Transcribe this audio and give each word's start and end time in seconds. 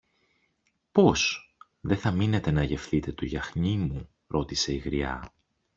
Πώς; 0.91 1.51
Δε 1.81 1.95
θα 1.95 2.11
μείνετε 2.11 2.51
να 2.51 2.63
γευθείτε 2.63 3.11
το 3.13 3.25
γιαχνί 3.25 3.77
μου; 3.77 4.09
ρώτησε 4.27 4.73
η 4.73 4.77
γριά. 4.77 5.33